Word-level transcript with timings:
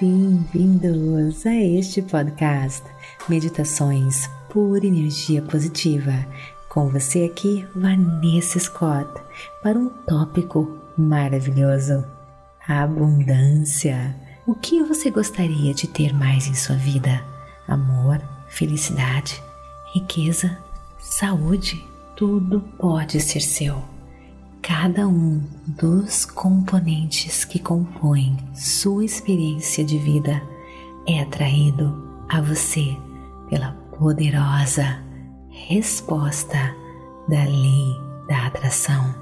Bem-vindos 0.00 1.44
a 1.44 1.54
este 1.54 2.00
podcast 2.00 2.82
Meditações 3.28 4.28
por 4.48 4.82
Energia 4.82 5.42
Positiva. 5.42 6.26
Com 6.68 6.88
você 6.88 7.24
aqui, 7.24 7.66
Vanessa 7.76 8.58
Scott, 8.58 9.08
para 9.62 9.78
um 9.78 9.90
tópico 9.90 10.78
maravilhoso: 10.96 12.04
abundância. 12.66 14.16
O 14.46 14.54
que 14.54 14.82
você 14.82 15.10
gostaria 15.10 15.74
de 15.74 15.86
ter 15.86 16.12
mais 16.14 16.48
em 16.48 16.54
sua 16.54 16.76
vida? 16.76 17.22
Amor, 17.68 18.20
felicidade, 18.48 19.40
riqueza, 19.92 20.58
saúde? 20.98 21.86
Tudo 22.16 22.60
pode 22.78 23.20
ser 23.20 23.40
seu 23.40 23.91
cada 24.62 25.08
um 25.08 25.42
dos 25.66 26.24
componentes 26.24 27.44
que 27.44 27.58
compõem 27.58 28.36
sua 28.54 29.04
experiência 29.04 29.84
de 29.84 29.98
vida 29.98 30.40
é 31.06 31.20
atraído 31.20 32.24
a 32.28 32.40
você 32.40 32.96
pela 33.50 33.72
poderosa 33.98 35.02
resposta 35.48 36.76
da 37.28 37.42
lei 37.42 38.00
da 38.28 38.46
atração 38.46 39.12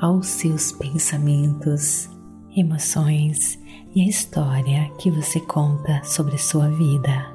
aos 0.00 0.26
seus 0.26 0.72
pensamentos, 0.72 2.10
emoções 2.56 3.60
e 3.94 4.02
a 4.02 4.08
história 4.08 4.90
que 4.98 5.12
você 5.12 5.38
conta 5.38 6.02
sobre 6.02 6.36
sua 6.36 6.68
vida. 6.68 7.32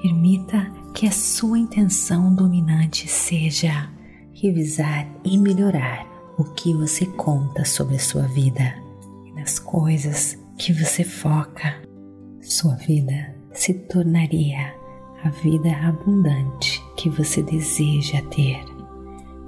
Permita 0.00 0.72
que 0.94 1.06
a 1.06 1.12
sua 1.12 1.58
intenção 1.58 2.34
dominante 2.34 3.06
seja 3.06 3.90
revisar 4.32 5.06
e 5.22 5.36
melhorar 5.36 6.07
o 6.38 6.44
que 6.44 6.72
você 6.72 7.04
conta 7.04 7.64
sobre 7.64 7.96
a 7.96 7.98
sua 7.98 8.22
vida 8.22 8.74
e 9.26 9.32
nas 9.32 9.58
coisas 9.58 10.38
que 10.56 10.72
você 10.72 11.02
foca, 11.02 11.82
sua 12.40 12.76
vida 12.76 13.34
se 13.52 13.74
tornaria 13.74 14.72
a 15.24 15.30
vida 15.30 15.70
abundante 15.84 16.80
que 16.96 17.10
você 17.10 17.42
deseja 17.42 18.22
ter. 18.30 18.64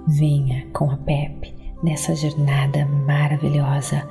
Venha 0.08 0.66
com 0.72 0.90
a 0.90 0.96
Pepe 0.96 1.54
nessa 1.80 2.14
jornada 2.16 2.84
maravilhosa 2.84 4.06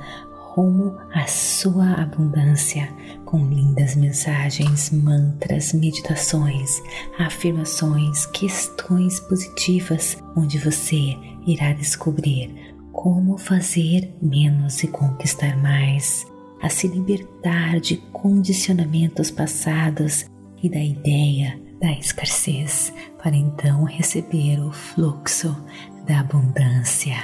rumo 0.54 0.96
à 1.12 1.26
sua 1.26 1.92
abundância 1.92 2.88
com 3.24 3.46
lindas 3.46 3.94
mensagens, 3.94 4.90
mantras, 4.90 5.72
meditações, 5.72 6.82
afirmações, 7.18 8.26
questões 8.26 9.20
positivas, 9.20 10.16
onde 10.34 10.58
você 10.58 11.16
irá 11.46 11.72
descobrir 11.72 12.69
como 13.00 13.38
fazer 13.38 14.14
menos 14.20 14.82
e 14.82 14.86
conquistar 14.86 15.56
mais, 15.56 16.26
a 16.60 16.68
se 16.68 16.86
libertar 16.86 17.80
de 17.80 17.96
condicionamentos 18.12 19.30
passados 19.30 20.26
e 20.62 20.68
da 20.68 20.84
ideia 20.84 21.58
da 21.80 21.90
escassez, 21.92 22.92
para 23.16 23.34
então 23.34 23.84
receber 23.84 24.60
o 24.60 24.70
fluxo 24.70 25.56
da 26.06 26.20
abundância. 26.20 27.16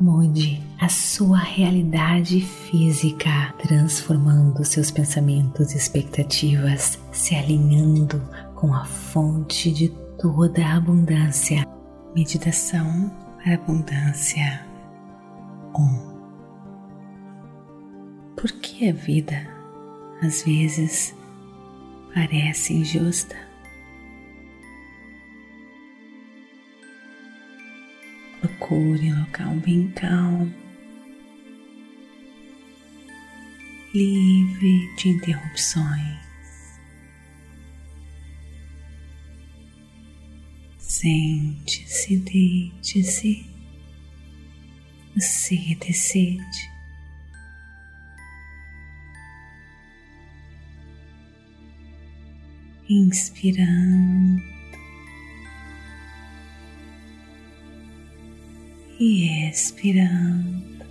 Mude 0.00 0.60
a 0.80 0.88
sua 0.88 1.38
realidade 1.38 2.40
física, 2.40 3.54
transformando 3.62 4.64
seus 4.64 4.90
pensamentos 4.90 5.74
e 5.74 5.76
expectativas, 5.76 6.98
se 7.12 7.36
alinhando 7.36 8.20
com 8.56 8.74
a 8.74 8.84
fonte 8.84 9.70
de 9.70 9.90
toda 10.20 10.66
a 10.66 10.76
abundância. 10.76 11.64
Meditação 12.16 13.12
para 13.36 13.54
abundância. 13.54 14.73
1. 15.76 16.14
Por 18.36 18.50
que 18.60 18.88
a 18.88 18.92
vida 18.92 19.46
às 20.22 20.44
vezes 20.44 21.14
parece 22.14 22.74
injusta? 22.74 23.36
Procure 28.40 29.12
um 29.12 29.20
local 29.20 29.54
bem 29.56 29.90
calmo, 29.92 30.52
livre 33.94 34.94
de 34.96 35.08
interrupções. 35.08 36.24
Sente-se, 40.78 42.18
deite-se 42.18 43.53
você 45.14 45.76
decide. 45.80 46.74
Inspirando 52.88 54.42
e 59.00 59.48
expirando. 59.48 60.84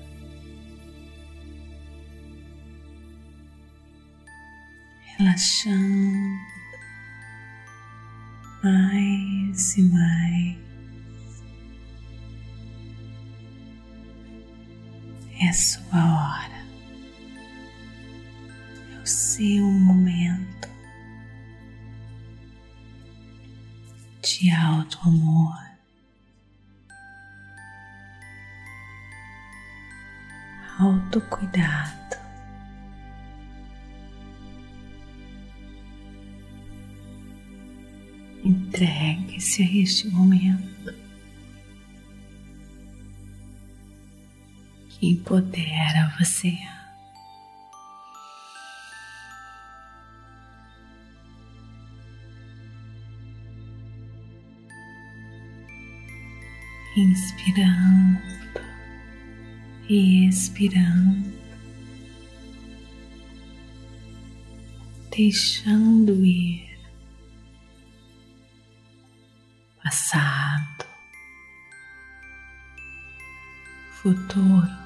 Relaxando 5.17 6.53
mais 8.63 9.77
e 9.77 9.83
mais. 9.83 10.62
É 15.39 15.51
sua 15.53 15.83
hora, 15.97 16.65
é 18.93 19.01
o 19.01 19.05
seu 19.05 19.65
momento 19.65 20.69
de 24.21 24.49
alto 24.51 24.99
amor. 25.05 25.61
Autocuidado. 30.79 32.17
Entregue-se 38.43 39.61
a 39.61 39.81
este 39.81 40.07
momento. 40.09 41.02
Empodera 45.09 46.15
você. 46.17 46.57
Inspirando 56.95 58.21
e 59.89 60.27
expirando, 60.27 61.33
deixando 65.09 66.23
ir 66.23 66.69
passado, 69.83 70.85
futuro. 74.01 74.82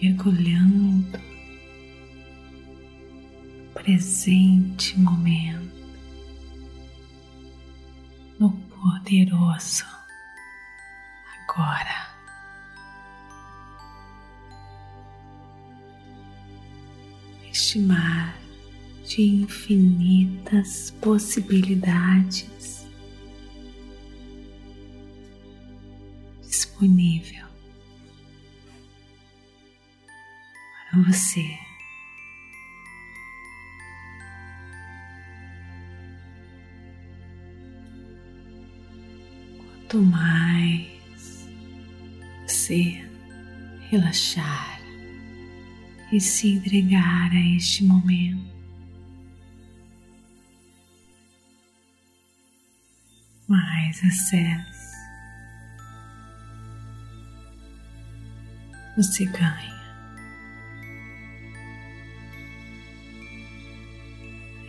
Mergulhando. 0.00 1.20
Presente 3.74 4.98
momento, 4.98 5.70
no 8.38 8.50
poderoso 8.50 9.86
agora. 11.48 12.10
Este 17.50 17.78
mar 17.78 18.36
de 19.06 19.22
infinitas 19.22 20.90
possibilidades 21.00 22.86
disponível 26.42 27.49
a 30.92 30.98
você. 30.98 31.58
Quanto 39.56 40.02
mais 40.02 41.48
você 42.46 43.08
relaxar 43.90 44.80
e 46.12 46.20
se 46.20 46.48
entregar 46.54 47.30
a 47.32 47.56
este 47.56 47.84
momento, 47.84 48.50
mais 53.48 54.04
acesso 54.04 54.80
você 58.96 59.24
ganha. 59.26 59.79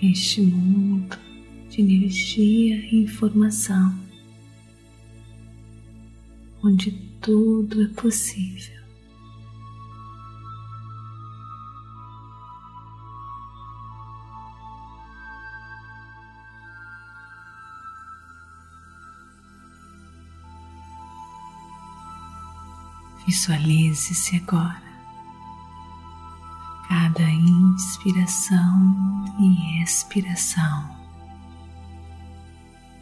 Este 0.02 0.42
mundo 0.42 1.18
de 1.70 1.82
energia 1.82 2.76
e 2.76 3.04
informação, 3.04 3.98
onde 6.64 6.92
tudo 7.22 7.84
é 7.84 7.88
possível. 7.90 8.82
Visualize-se 23.26 24.36
agora. 24.38 24.91
Cada 27.14 27.30
inspiração 27.30 29.26
e 29.38 29.84
expiração, 29.84 30.98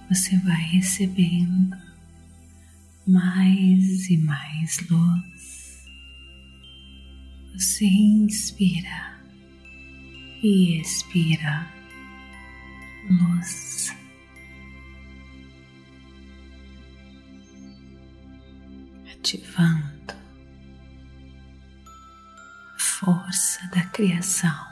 você 0.09 0.35
vai 0.39 0.55
recebendo 0.55 1.77
mais 3.05 4.09
e 4.09 4.17
mais 4.17 4.79
luz. 4.89 5.85
Você 7.53 7.85
inspira 7.85 9.19
e 10.41 10.81
expira 10.81 11.67
luz. 13.11 13.95
Ativando 19.13 20.18
força 22.99 23.65
da 23.69 23.81
criação 23.85 24.67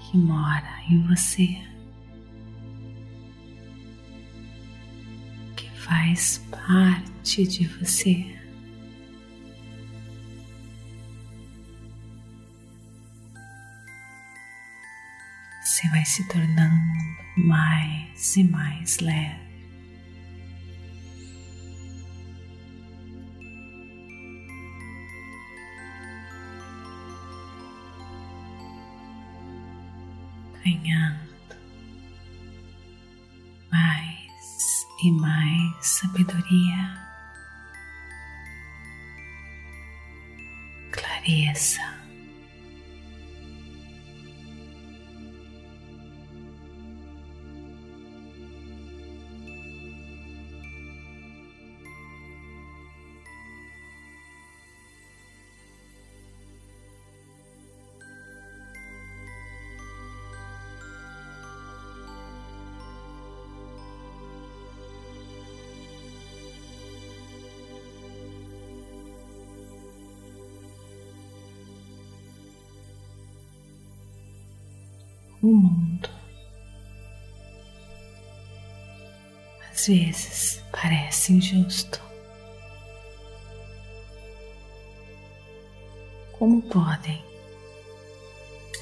que 0.00 0.18
mora 0.18 0.82
em 0.86 1.02
você, 1.06 1.66
que 5.56 5.70
faz 5.80 6.44
parte 6.50 7.46
de 7.46 7.66
você. 7.68 8.36
Você 15.64 15.88
vai 15.88 16.04
se 16.04 16.28
tornando 16.28 16.76
mais 17.38 18.36
e 18.36 18.44
mais 18.44 18.98
leve. 18.98 19.47
Ganhando 30.78 31.18
mais 33.70 34.86
e 35.04 35.12
mais 35.12 35.86
sabedoria, 35.86 36.98
clareza. 40.90 41.97
Às 79.78 79.86
vezes 79.86 80.64
parece 80.72 81.34
injusto. 81.34 82.02
Como 86.32 86.60
podem 86.62 87.22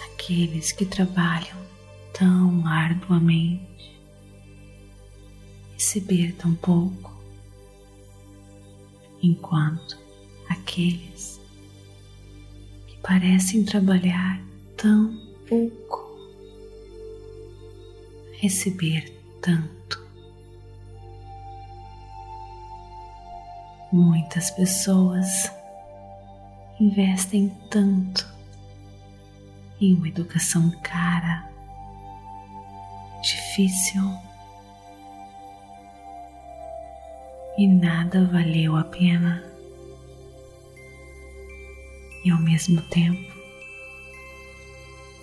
aqueles 0.06 0.72
que 0.72 0.86
trabalham 0.86 1.58
tão 2.14 2.66
arduamente 2.66 3.94
receber 5.74 6.32
tão 6.38 6.54
pouco, 6.54 7.12
enquanto 9.22 9.98
aqueles 10.48 11.38
que 12.86 12.96
parecem 13.02 13.66
trabalhar 13.66 14.42
tão 14.78 15.14
pouco 15.46 16.06
receber 18.40 19.14
tanto. 19.42 19.75
Muitas 23.92 24.50
pessoas 24.50 25.50
investem 26.80 27.48
tanto 27.70 28.26
em 29.80 29.94
uma 29.94 30.08
educação 30.08 30.70
cara, 30.82 31.48
difícil 33.22 34.02
e 37.56 37.66
nada 37.66 38.26
valeu 38.26 38.76
a 38.76 38.84
pena. 38.84 39.42
E 42.24 42.30
ao 42.30 42.40
mesmo 42.40 42.82
tempo, 42.82 43.34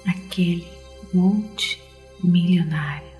aquele 0.07 0.67
multimilionário 1.13 3.11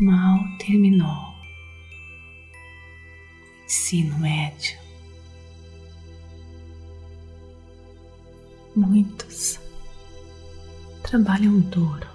mal 0.00 0.40
terminou 0.58 1.33
ensino 3.84 4.18
médio. 4.18 4.78
Muitos 8.74 9.60
trabalham 11.02 11.60
duro 11.60 12.08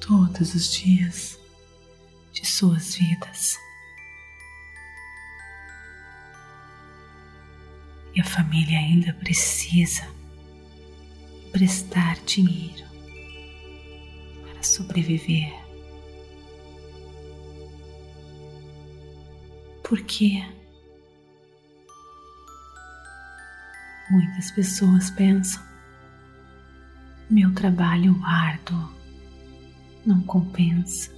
todos 0.00 0.52
os 0.52 0.72
dias 0.72 1.38
de 2.32 2.44
suas 2.44 2.96
vidas. 2.96 3.56
E 8.16 8.20
a 8.20 8.24
família 8.24 8.78
ainda 8.78 9.12
precisa 9.14 10.08
prestar 11.52 12.16
dinheiro 12.24 12.84
sobreviver. 14.60 15.63
Porque 19.88 20.42
muitas 24.10 24.50
pessoas 24.52 25.10
pensam: 25.10 25.62
meu 27.30 27.54
trabalho 27.54 28.18
árduo 28.24 28.90
não 30.06 30.20
compensa. 30.22 31.12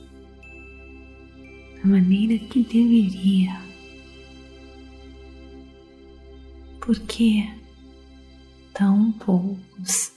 Da 1.78 1.86
maneira 1.86 2.38
que 2.46 2.62
deveria. 2.62 3.60
Porque 6.80 7.48
tão 8.72 9.12
poucos 9.12 10.12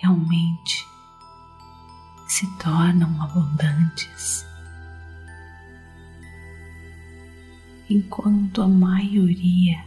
realmente 0.00 0.86
se 2.28 2.46
tornam 2.58 3.20
abundantes, 3.22 4.44
enquanto 7.88 8.62
a 8.62 8.68
maioria 8.68 9.84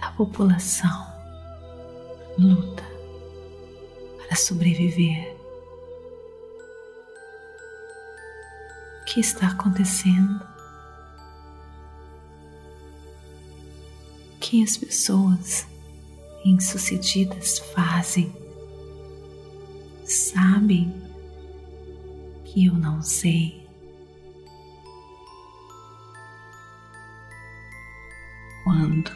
da 0.00 0.10
população 0.12 1.06
luta 2.38 2.84
para 4.16 4.36
sobreviver. 4.36 5.36
O 9.02 9.04
que 9.04 9.20
está 9.20 9.48
acontecendo? 9.48 10.42
O 14.34 14.38
que 14.40 14.62
as 14.62 14.76
pessoas 14.76 15.66
insucedidas 16.44 17.58
fazem? 17.58 18.48
sabem 20.08 20.90
que 22.44 22.66
eu 22.66 22.74
não 22.74 23.02
sei. 23.02 23.57
Quando 28.68 29.10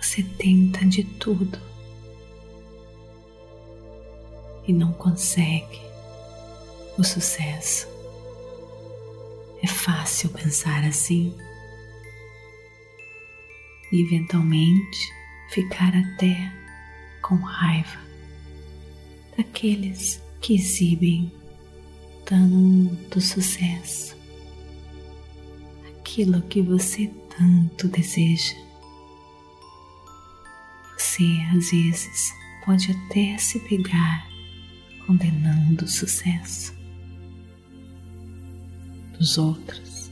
você 0.00 0.22
tenta 0.22 0.84
de 0.86 1.02
tudo 1.02 1.58
e 4.64 4.72
não 4.72 4.92
consegue 4.92 5.80
o 6.96 7.02
sucesso. 7.02 7.88
É 9.60 9.66
fácil 9.66 10.30
pensar 10.30 10.84
assim 10.84 11.34
e 13.90 14.02
eventualmente 14.02 14.98
ficar 15.50 15.92
até 15.92 16.52
com 17.22 17.34
raiva 17.34 17.98
daqueles 19.36 20.22
que 20.40 20.54
exibem 20.54 21.32
tanto 22.24 23.20
sucesso, 23.20 24.16
aquilo 25.88 26.40
que 26.42 26.62
você 26.62 27.10
tanto 27.36 27.88
deseja. 27.88 28.54
Você 30.96 31.24
às 31.56 31.70
vezes 31.70 32.32
pode 32.64 32.90
até 32.90 33.36
se 33.38 33.60
pegar 33.60 34.28
condenando 35.06 35.84
o 35.84 35.88
sucesso 35.88 36.74
dos 39.18 39.38
outros, 39.38 40.10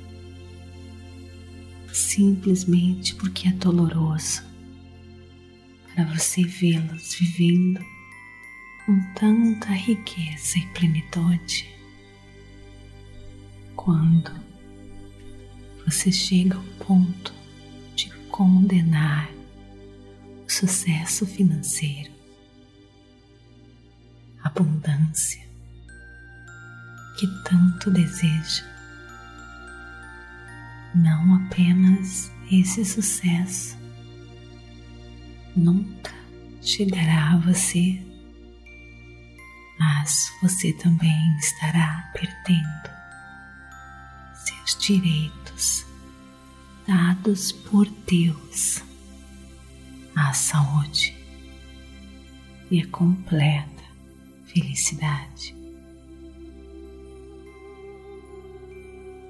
simplesmente 1.92 3.14
porque 3.14 3.48
é 3.48 3.52
doloroso 3.52 4.42
para 5.94 6.04
você 6.04 6.42
vê-los 6.44 7.14
vivendo 7.14 7.84
com 8.86 9.00
tanta 9.14 9.68
riqueza 9.72 10.58
e 10.58 10.66
plenitude. 10.68 11.68
Quando 13.76 14.32
você 15.84 16.10
chega 16.12 16.56
ao 16.56 16.62
ponto 16.86 17.34
de 17.94 18.10
condenar 18.28 19.30
o 20.46 20.50
sucesso 20.50 21.26
financeiro, 21.26 22.10
a 24.42 24.48
abundância 24.48 25.42
que 27.18 27.26
tanto 27.44 27.90
deseja, 27.90 28.64
não 30.94 31.34
apenas 31.46 32.30
esse 32.50 32.84
sucesso 32.84 33.76
nunca 35.54 36.12
chegará 36.60 37.32
a 37.32 37.36
você 37.38 38.12
mas 39.82 40.32
você 40.40 40.72
também 40.74 41.36
estará 41.38 42.10
perdendo 42.12 42.90
seus 44.34 44.78
direitos 44.78 45.41
dados 46.86 47.52
por 47.52 47.86
Deus 48.06 48.82
à 50.14 50.32
saúde 50.32 51.16
e 52.70 52.80
a 52.80 52.86
completa 52.88 53.84
felicidade. 54.46 55.54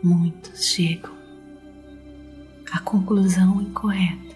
Muitos 0.03 0.65
chegam 0.67 1.13
à 2.73 2.81
conclusão 2.81 3.61
incorreta 3.61 4.35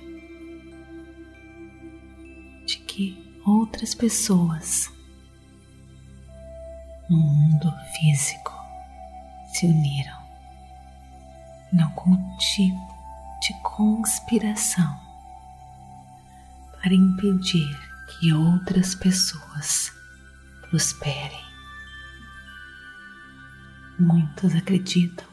de 2.67 2.79
que 2.79 3.19
outras 3.45 3.95
pessoas 3.95 4.93
no 7.09 7.17
mundo 7.17 7.73
físico 7.99 8.53
se 9.53 9.67
uniram 9.67 10.26
em 11.73 11.81
algum 11.81 12.17
tipo 12.39 12.97
de 13.41 13.55
conspiração 13.63 14.99
para 16.81 16.95
impedir 16.95 17.77
que 18.07 18.33
outras 18.33 18.95
pessoas 18.95 19.93
prosperem. 20.63 21.45
Muitos 23.99 24.55
acreditam 24.55 25.27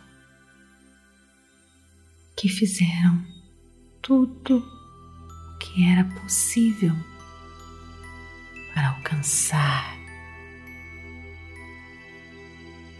que 2.35 2.49
fizeram 2.49 3.23
tudo 4.01 4.57
o 4.57 5.57
que 5.59 5.85
era 5.85 6.03
possível 6.21 6.95
para 8.73 8.89
alcançar 8.89 9.95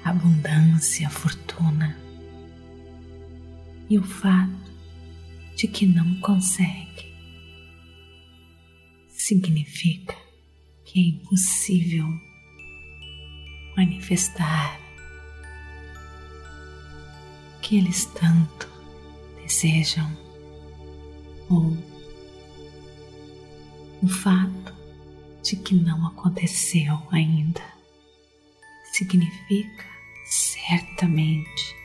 abundância, 0.03 1.09
fortuna 1.09 2.02
e 3.93 3.97
o 3.99 4.03
fato 4.03 4.71
de 5.55 5.67
que 5.67 5.85
não 5.85 6.15
consegue 6.15 7.13
significa 9.07 10.17
que 10.83 10.99
é 10.99 11.03
impossível 11.09 12.07
manifestar 13.77 14.79
que 17.61 17.77
eles 17.77 18.05
tanto 18.05 18.67
desejam 19.43 20.11
ou 21.51 21.77
o 24.01 24.07
fato 24.07 24.73
de 25.43 25.55
que 25.55 25.75
não 25.75 26.07
aconteceu 26.07 26.99
ainda 27.11 27.61
significa 28.91 29.85
certamente 30.25 31.82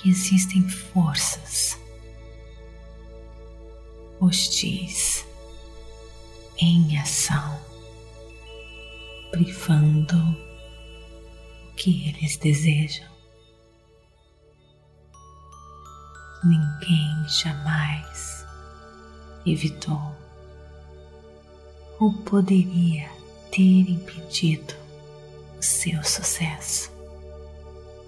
que 0.00 0.08
existem 0.08 0.66
forças 0.66 1.78
hostis 4.18 5.26
em 6.58 6.98
ação, 6.98 7.60
privando 9.30 10.16
o 10.16 11.74
que 11.74 12.08
eles 12.08 12.36
desejam. 12.38 13.08
Ninguém 16.44 17.28
jamais 17.28 18.46
evitou 19.44 20.16
ou 21.98 22.12
poderia 22.24 23.10
ter 23.50 23.90
impedido 23.90 24.74
o 25.58 25.62
seu 25.62 26.02
sucesso 26.02 27.00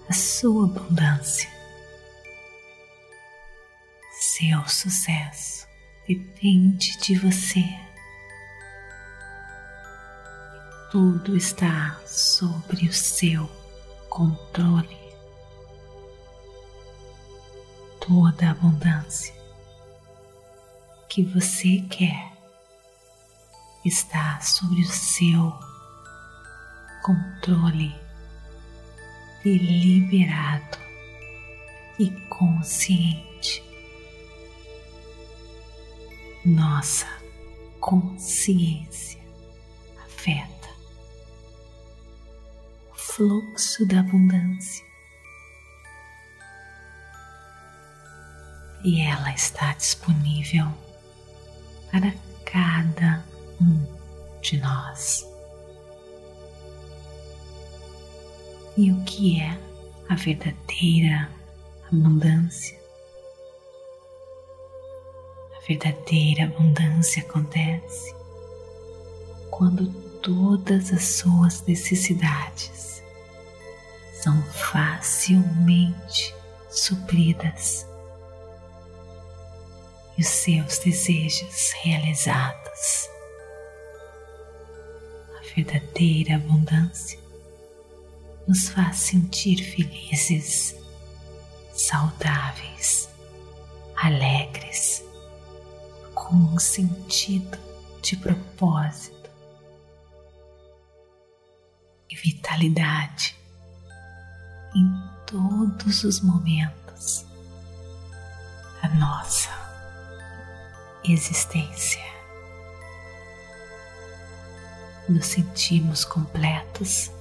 a 0.09 0.13
sua 0.13 0.65
abundância. 0.65 1.52
Seu 4.35 4.67
sucesso 4.67 5.67
depende 6.07 6.97
de 6.97 7.13
você. 7.19 7.63
Tudo 10.91 11.37
está 11.37 12.01
sobre 12.07 12.87
o 12.87 12.93
seu 12.93 13.47
controle. 14.09 14.97
Toda 17.99 18.47
a 18.47 18.51
abundância 18.51 19.35
que 21.07 21.21
você 21.21 21.85
quer 21.91 22.33
está 23.85 24.41
sobre 24.41 24.81
o 24.81 24.91
seu 24.91 25.53
controle 27.03 27.95
deliberado 29.43 30.79
e 31.99 32.09
consciente. 32.29 33.32
Nossa 36.45 37.07
consciência 37.79 39.19
afeta 40.05 40.69
o 42.91 42.95
fluxo 42.95 43.85
da 43.85 43.99
abundância 43.99 44.85
e 48.83 49.01
ela 49.01 49.33
está 49.33 49.73
disponível 49.73 50.67
para 51.91 52.13
cada 52.45 53.23
um 53.61 54.41
de 54.41 54.57
nós. 54.57 55.33
e 58.77 58.91
o 58.91 59.03
que 59.03 59.39
é 59.39 59.57
a 60.09 60.15
verdadeira 60.15 61.29
abundância. 61.87 62.82
Verdadeira 65.67 66.43
abundância 66.43 67.21
acontece 67.23 68.13
quando 69.49 69.87
todas 70.19 70.91
as 70.91 71.03
suas 71.03 71.61
necessidades 71.65 73.01
são 74.21 74.43
facilmente 74.51 76.35
supridas 76.69 77.87
e 80.17 80.21
os 80.21 80.27
seus 80.27 80.79
desejos 80.79 81.71
realizados. 81.81 83.09
A 85.37 85.55
verdadeira 85.55 86.35
abundância 86.35 87.19
nos 88.45 88.67
faz 88.67 88.97
sentir 88.97 89.63
felizes, 89.63 90.75
saudáveis, 91.73 93.07
alegres 93.95 95.03
com 96.33 96.37
um 96.37 96.57
sentido 96.57 97.59
de 98.01 98.17
propósito 98.17 99.29
e 102.09 102.15
vitalidade 102.15 103.37
em 104.75 104.91
todos 105.27 106.03
os 106.03 106.21
momentos 106.21 107.23
da 108.81 108.89
nossa 108.95 109.51
existência. 111.07 112.01
Nos 115.07 115.27
sentimos 115.27 116.03
completos 116.03 117.11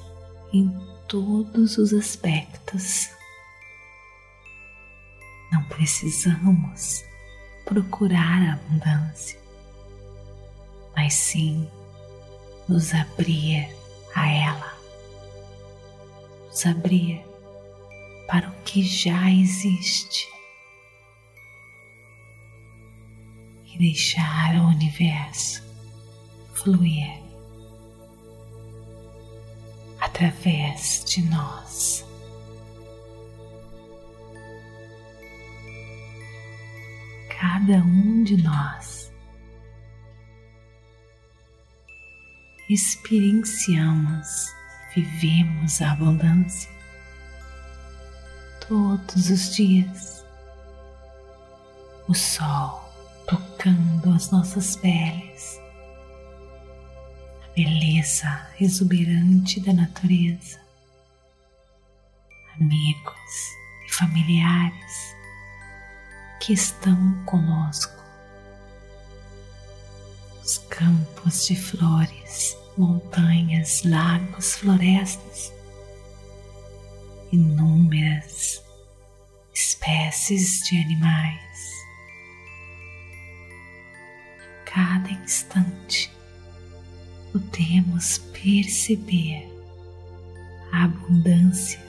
em 0.54 0.70
todos 1.06 1.76
os 1.76 1.92
aspectos. 1.92 3.10
Não 5.52 5.62
precisamos 5.64 7.11
procurar 7.64 8.42
a 8.42 8.52
abundância, 8.54 9.38
mas 10.94 11.14
sim 11.14 11.68
nos 12.68 12.94
abrir 12.94 13.68
a 14.14 14.28
ela, 14.28 14.76
nos 16.48 16.66
abrir 16.66 17.24
para 18.26 18.48
o 18.48 18.62
que 18.64 18.82
já 18.82 19.30
existe 19.30 20.28
e 23.66 23.78
deixar 23.78 24.56
o 24.56 24.68
universo 24.68 25.62
fluir 26.54 27.22
através 30.00 31.04
de 31.06 31.22
nós. 31.22 32.04
Cada 37.42 37.82
um 37.82 38.22
de 38.22 38.40
nós. 38.40 39.12
Experienciamos, 42.70 44.46
vivemos 44.94 45.82
a 45.82 45.90
abundância 45.90 46.70
todos 48.68 49.28
os 49.28 49.56
dias. 49.56 50.24
O 52.06 52.14
sol 52.14 52.88
tocando 53.26 54.14
as 54.14 54.30
nossas 54.30 54.76
peles. 54.76 55.60
Beleza 57.56 58.46
exuberante 58.60 59.58
da 59.58 59.72
natureza, 59.72 60.60
amigos 62.54 63.56
e 63.84 63.92
familiares 63.92 65.21
que 66.42 66.54
estão 66.54 67.22
conosco, 67.24 68.02
os 70.42 70.58
campos 70.68 71.46
de 71.46 71.54
flores, 71.54 72.56
montanhas, 72.76 73.84
lagos, 73.84 74.56
florestas, 74.56 75.52
inúmeras 77.30 78.60
espécies 79.54 80.64
de 80.64 80.78
animais. 80.78 81.70
Cada 84.64 85.12
instante 85.12 86.10
podemos 87.30 88.18
perceber 88.18 89.48
a 90.72 90.86
abundância 90.86 91.80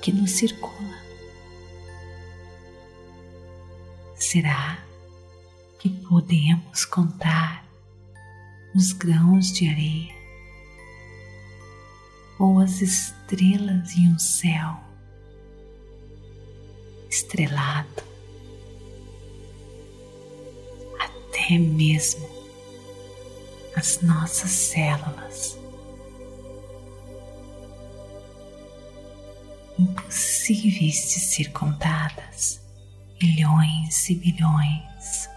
que 0.00 0.12
nos 0.12 0.30
circula. 0.30 1.07
Será 4.18 4.84
que 5.78 5.88
podemos 5.88 6.84
contar 6.84 7.64
os 8.74 8.92
grãos 8.92 9.52
de 9.52 9.68
areia? 9.68 10.14
Ou 12.36 12.58
as 12.58 12.80
estrelas 12.80 13.96
em 13.96 14.12
um 14.12 14.18
céu 14.18 14.76
estrelado, 17.08 18.02
até 20.98 21.56
mesmo 21.56 22.28
as 23.76 24.02
nossas 24.02 24.50
células. 24.50 25.56
Impossíveis 29.78 31.08
de 31.08 31.20
ser 31.20 31.52
contadas, 31.52 32.60
milhões 33.20 34.08
e 34.08 34.14
bilhões. 34.14 35.28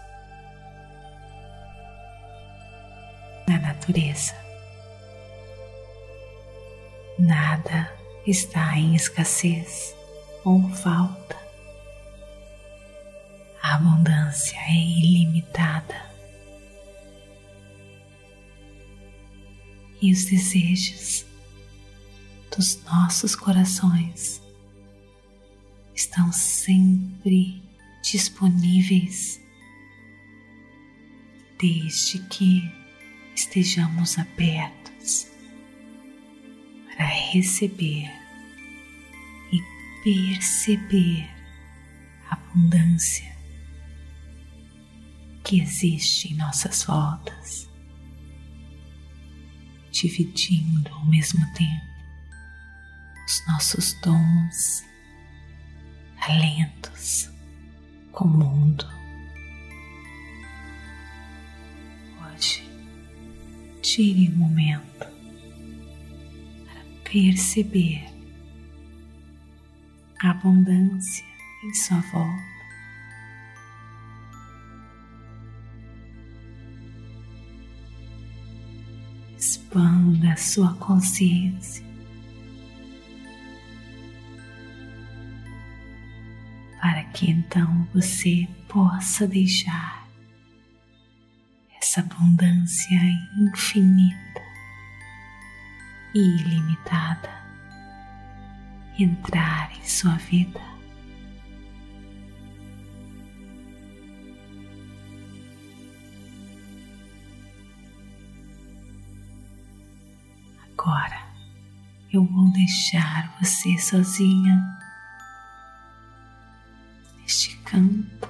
Na 3.48 3.58
natureza, 3.58 4.34
nada 7.18 7.92
está 8.26 8.78
em 8.78 8.94
escassez 8.94 9.94
ou 10.44 10.68
falta. 10.70 11.36
A 13.62 13.74
abundância 13.74 14.56
é 14.58 14.74
ilimitada. 14.74 16.12
e 20.02 20.12
os 20.12 20.24
desejos 20.24 21.24
dos 22.54 22.82
nossos 22.82 23.36
corações 23.36 24.42
estão 25.94 26.32
sempre 26.32 27.61
disponíveis, 28.02 29.40
desde 31.58 32.18
que 32.28 32.62
estejamos 33.34 34.18
abertos 34.18 35.28
para 36.86 37.06
receber 37.06 38.10
e 39.52 39.62
perceber 40.02 41.30
a 42.28 42.34
abundância 42.34 43.32
que 45.44 45.60
existe 45.60 46.32
em 46.32 46.36
nossas 46.36 46.84
voltas 46.84 47.72
dividindo 49.92 50.92
ao 50.92 51.04
mesmo 51.06 51.46
tempo 51.52 51.92
os 53.24 53.46
nossos 53.46 53.92
dons, 54.00 54.84
talentos 56.18 57.31
com 58.12 58.24
o 58.24 58.28
mundo. 58.28 58.86
Hoje, 62.22 62.62
tire 63.80 64.30
um 64.30 64.36
momento 64.36 65.06
para 66.64 67.10
perceber 67.10 68.04
a 70.22 70.30
abundância 70.30 71.24
em 71.64 71.74
sua 71.74 72.00
volta. 72.12 72.52
expanda 79.72 80.36
sua 80.36 80.74
consciência 80.74 81.91
que 87.12 87.30
então 87.30 87.86
você 87.92 88.48
possa 88.68 89.26
deixar 89.26 90.08
essa 91.80 92.00
abundância 92.00 92.98
infinita 93.38 94.42
e 96.14 96.18
ilimitada 96.18 97.30
entrar 98.98 99.70
em 99.76 99.84
sua 99.84 100.16
vida. 100.16 100.60
Agora 110.72 111.22
eu 112.12 112.24
vou 112.24 112.50
deixar 112.52 113.36
você 113.40 113.76
sozinha 113.78 114.81
campo 117.72 118.28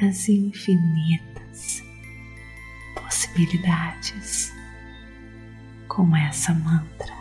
das 0.00 0.28
infinitas 0.28 1.80
possibilidades 2.96 4.52
com 5.86 6.16
essa 6.16 6.52
mantra. 6.54 7.16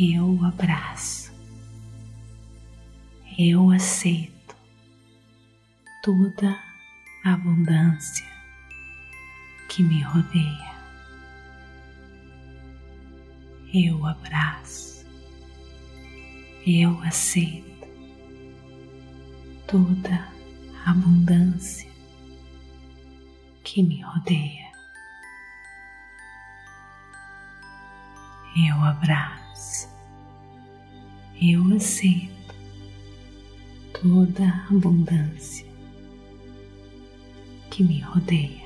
Eu 0.00 0.42
abraço, 0.42 1.30
eu 3.38 3.70
aceito 3.70 4.56
toda 6.02 6.58
a 7.24 7.34
abundância 7.34 8.26
que 9.68 9.82
me 9.82 10.02
rodeia 10.02 10.76
eu 13.74 14.06
abraço, 14.06 15.04
eu 16.66 16.98
aceito 17.02 17.65
toda 19.66 20.28
a 20.84 20.90
abundância 20.90 21.90
que 23.64 23.82
me 23.82 24.00
rodeia. 24.00 24.66
Eu 28.68 28.76
abraço, 28.84 29.88
eu 31.42 31.62
aceito 31.74 32.54
toda 34.00 34.44
a 34.44 34.66
abundância 34.70 35.66
que 37.70 37.82
me 37.82 38.00
rodeia. 38.00 38.65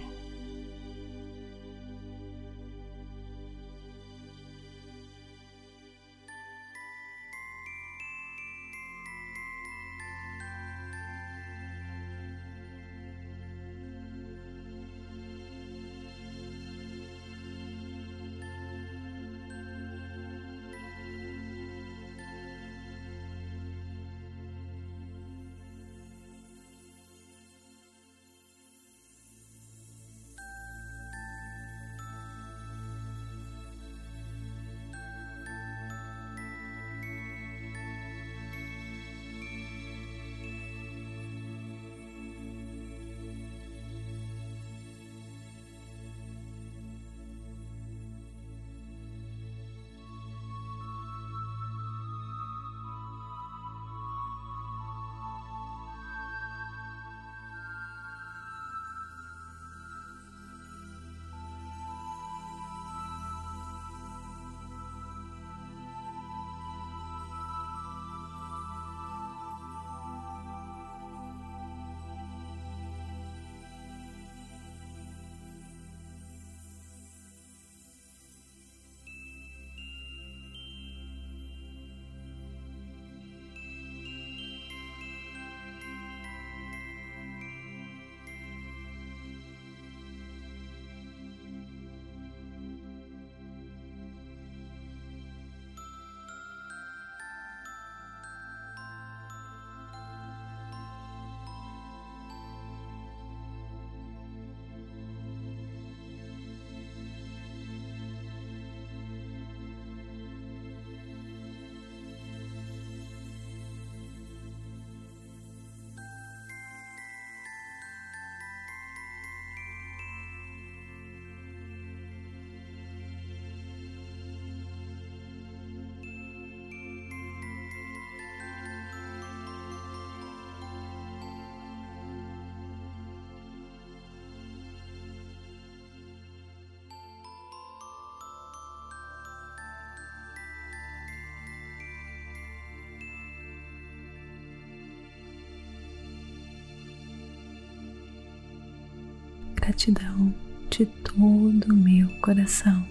Gratidão 149.70 150.34
de 150.68 150.84
todo 150.84 151.72
o 151.72 151.76
meu 151.76 152.08
coração. 152.20 152.84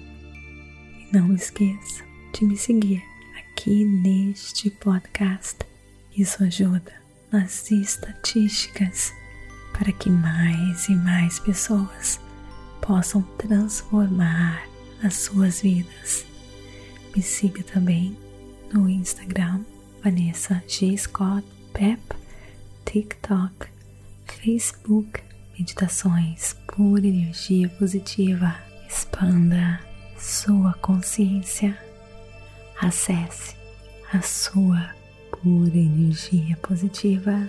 E 0.98 1.10
não 1.12 1.34
esqueça 1.34 2.06
de 2.34 2.46
me 2.46 2.56
seguir 2.56 3.04
aqui 3.38 3.84
neste 3.84 4.70
podcast. 4.70 5.58
Isso 6.16 6.42
ajuda 6.42 6.94
nas 7.32 7.70
estatísticas 7.70 9.14
para 9.74 9.92
que 9.92 10.10
mais 10.10 10.88
e 10.88 10.96
mais 10.96 11.38
pessoas 11.40 12.18
possam 12.82 13.24
transformar 13.38 14.64
as 15.04 15.16
suas 15.16 15.62
vidas. 15.62 16.26
Me 17.14 17.22
siga 17.22 17.62
também 17.62 18.18
no 18.72 18.88
Instagram 18.88 19.66
Vanessa 20.02 20.64
G. 20.66 20.98
Scott 20.98 21.46
Pep, 21.74 22.02
TikTok, 22.86 23.68
Facebook 24.28 25.29
meditações 25.60 26.56
pura 26.66 27.06
energia 27.06 27.70
positiva. 27.70 28.56
Expanda 28.88 29.80
sua 30.18 30.74
consciência. 30.76 31.78
Acesse 32.82 33.56
a 34.12 34.20
sua 34.22 34.96
pura 35.30 35.78
energia 35.78 36.58
positiva 36.58 37.48